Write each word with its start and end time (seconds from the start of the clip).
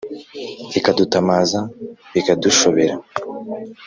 Ikadutamaza 0.79 1.59
bikadushobera! 2.13 2.95